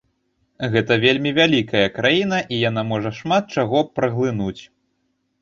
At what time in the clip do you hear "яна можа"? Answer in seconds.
2.69-3.13